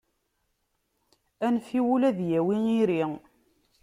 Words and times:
Anef 1.45 1.67
i 1.79 1.81
wul 1.85 2.03
ad 2.09 2.19
yawi 2.29 2.57
iri. 2.81 3.03